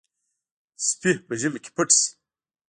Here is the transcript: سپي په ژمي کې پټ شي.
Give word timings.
سپي 0.87 1.11
په 1.27 1.33
ژمي 1.39 1.59
کې 1.63 1.71
پټ 1.75 1.89
شي. 1.99 2.07